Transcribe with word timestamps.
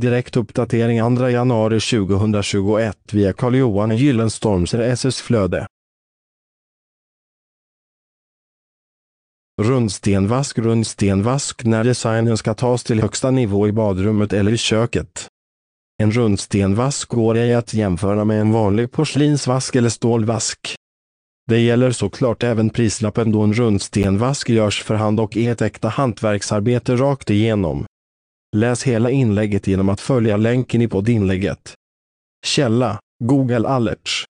Direkt 0.00 0.36
uppdatering 0.36 1.16
2 1.16 1.28
januari 1.30 1.80
2021 1.80 2.96
via 3.12 3.32
Carl-Johan 3.32 3.96
Gyllenstorms 3.96 4.74
RSS-flöde. 4.74 5.66
Rundstenvask 9.62 10.58
Rundstenvask 10.58 11.64
när 11.64 11.84
designen 11.84 12.36
ska 12.36 12.54
tas 12.54 12.84
till 12.84 13.00
högsta 13.00 13.30
nivå 13.30 13.68
i 13.68 13.72
badrummet 13.72 14.32
eller 14.32 14.52
i 14.52 14.56
köket. 14.56 15.26
En 16.02 16.12
rundstenvask 16.12 17.08
går 17.08 17.36
ej 17.36 17.54
att 17.54 17.74
jämföra 17.74 18.24
med 18.24 18.40
en 18.40 18.52
vanlig 18.52 18.92
porslinsvask 18.92 19.76
eller 19.76 19.88
stålvask. 19.88 20.74
Det 21.46 21.60
gäller 21.60 21.90
såklart 21.90 22.42
även 22.42 22.70
prislappen 22.70 23.32
då 23.32 23.42
en 23.42 23.54
rundstenvask 23.54 24.48
görs 24.48 24.82
för 24.82 24.94
hand 24.94 25.20
och 25.20 25.36
är 25.36 25.52
ett 25.52 25.62
äkta 25.62 25.88
hantverksarbete 25.88 26.96
rakt 26.96 27.30
igenom. 27.30 27.86
Läs 28.56 28.82
hela 28.82 29.10
inlägget 29.10 29.66
genom 29.66 29.88
att 29.88 30.00
följa 30.00 30.36
länken 30.36 30.82
i 30.82 30.88
poddinlägget. 30.88 31.74
Källa 32.46 32.98
Google 33.24 33.68
Alerts 33.68 34.24